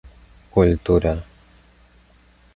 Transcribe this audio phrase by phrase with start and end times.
[0.51, 1.13] kultura